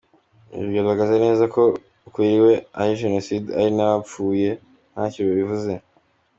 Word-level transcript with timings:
Ibi 0.53 0.63
bigaragaza 0.69 1.13
neza 1.25 1.43
ko 1.53 1.63
kuri 2.13 2.35
we 2.45 2.53
ari 2.79 2.91
jenoside, 3.01 3.47
ari 3.59 3.71
n’abapfuye 3.77 4.49
ntacyo 4.91 5.21
bivuze. 5.39 5.73